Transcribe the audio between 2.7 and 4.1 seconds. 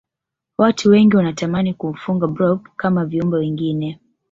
kama viumbe wengine